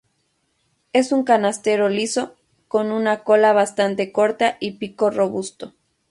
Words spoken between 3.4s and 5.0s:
bastante corta y